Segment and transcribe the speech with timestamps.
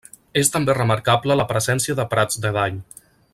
[0.39, 2.81] És també remarcable la presència de prats de dall.